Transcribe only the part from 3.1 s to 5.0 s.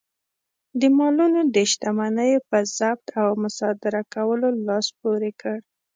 او مصادره کولو لاس